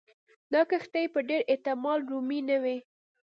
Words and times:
دا 0.53 0.61
کښتۍ 0.71 1.05
په 1.13 1.19
ډېر 1.29 1.41
احتمال 1.51 1.99
رومي 2.11 2.39
نه 2.49 2.57
وې. 2.63 2.77